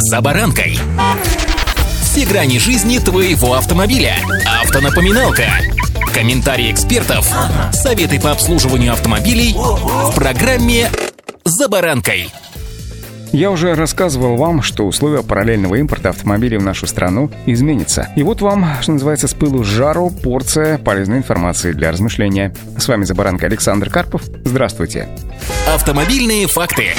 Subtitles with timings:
[0.00, 0.78] «За баранкой».
[2.02, 4.14] Все грани жизни твоего автомобиля.
[4.62, 5.46] Автонапоминалка.
[6.14, 7.28] Комментарии экспертов.
[7.72, 10.88] Советы по обслуживанию автомобилей в программе
[11.44, 12.30] «За баранкой».
[13.32, 18.08] Я уже рассказывал вам, что условия параллельного импорта автомобилей в нашу страну изменятся.
[18.14, 22.54] И вот вам, что называется, с пылу с жару порция полезной информации для размышления.
[22.78, 24.22] С вами «За баранкой» Александр Карпов.
[24.44, 25.08] Здравствуйте.
[25.66, 26.94] Автомобильные факты.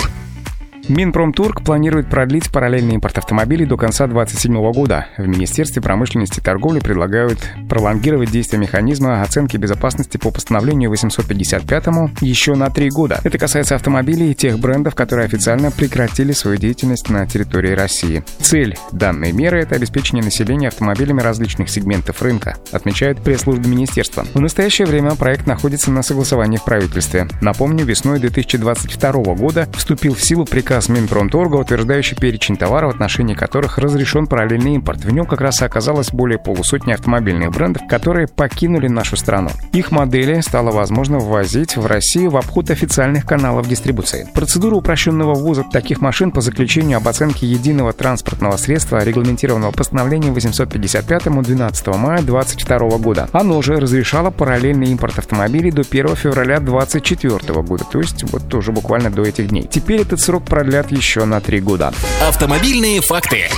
[0.90, 5.06] Минпромторг планирует продлить параллельный импорт автомобилей до конца 2027 года.
[5.20, 7.38] В Министерстве промышленности и торговли предлагают
[7.70, 11.86] пролонгировать действие механизма оценки безопасности по постановлению 855
[12.21, 13.20] еще на три года.
[13.24, 18.24] Это касается автомобилей тех брендов, которые официально прекратили свою деятельность на территории России.
[18.39, 24.25] Цель данной меры– это обеспечение населения автомобилями различных сегментов рынка, отмечает пресс-служба министерства.
[24.33, 27.28] В настоящее время проект находится на согласовании в правительстве.
[27.42, 33.33] Напомню, весной 2022 года вступил в силу приказ приказ Минпромторга, утверждающий перечень товаров, в отношении
[33.33, 35.03] которых разрешен параллельный импорт.
[35.03, 39.50] В нем как раз оказалось более полусотни автомобильных брендов, которые покинули нашу страну.
[39.73, 44.27] Их модели стало возможно ввозить в Россию в обход официальных каналов дистрибуции.
[44.33, 51.23] Процедура упрощенного ввоза таких машин по заключению об оценке единого транспортного средства, регламентированного постановлением 855
[51.23, 53.27] 12 мая 2022 года.
[53.33, 58.72] Оно же разрешало параллельный импорт автомобилей до 1 февраля 2024 года, то есть вот тоже
[58.72, 59.67] буквально до этих дней.
[59.69, 61.92] Теперь этот срок продлен продлят еще на три года.
[62.22, 63.50] Автомобильные факты.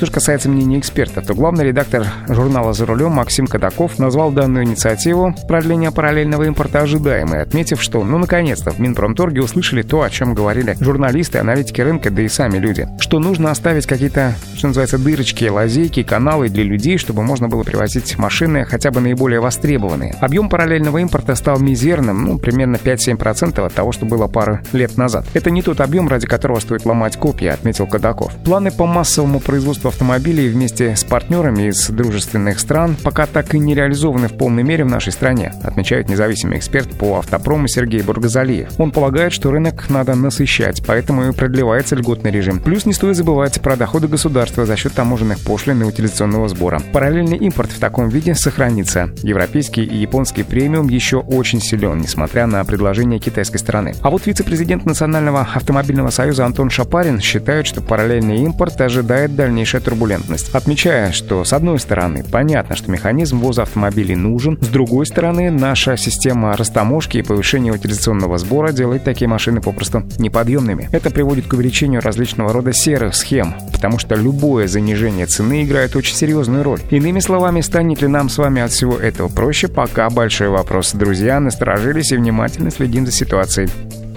[0.00, 4.64] Что же касается мнения экспертов, то главный редактор журнала «За рулем» Максим Кадаков назвал данную
[4.64, 10.32] инициативу продления параллельного импорта ожидаемой, отметив, что, ну, наконец-то, в Минпромторге услышали то, о чем
[10.32, 12.88] говорили журналисты, аналитики рынка, да и сами люди.
[12.98, 18.16] Что нужно оставить какие-то, что называется, дырочки, лазейки, каналы для людей, чтобы можно было привозить
[18.16, 20.16] машины хотя бы наиболее востребованные.
[20.22, 25.26] Объем параллельного импорта стал мизерным, ну, примерно 5-7% от того, что было пару лет назад.
[25.34, 28.34] Это не тот объем, ради которого стоит ломать копья, отметил Кадаков.
[28.46, 33.74] Планы по массовому производству автомобилей вместе с партнерами из дружественных стран пока так и не
[33.74, 38.68] реализованы в полной мере в нашей стране, отмечает независимый эксперт по автопрому Сергей Бургазалиев.
[38.78, 42.60] Он полагает, что рынок надо насыщать, поэтому и продлевается льготный режим.
[42.60, 46.80] Плюс не стоит забывать про доходы государства за счет таможенных пошлин и утилизационного сбора.
[46.92, 49.10] Параллельный импорт в таком виде сохранится.
[49.22, 53.94] Европейский и японский премиум еще очень силен, несмотря на предложение китайской стороны.
[54.02, 59.90] А вот вице-президент Национального автомобильного союза Антон Шапарин считает, что параллельный импорт ожидает дальнейшее большая
[59.90, 65.50] турбулентность, отмечая, что с одной стороны понятно, что механизм ввоза автомобилей нужен, с другой стороны
[65.50, 70.88] наша система растаможки и повышения утилизационного сбора делает такие машины попросту неподъемными.
[70.92, 76.14] Это приводит к увеличению различного рода серых схем, потому что любое занижение цены играет очень
[76.14, 76.80] серьезную роль.
[76.90, 80.92] Иными словами, станет ли нам с вами от всего этого проще, пока большой вопрос.
[80.92, 83.68] Друзья, насторожились и внимательно следим за ситуацией.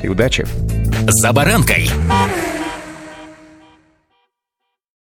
[0.02, 0.46] И удачи!
[1.08, 1.90] «За баранкой»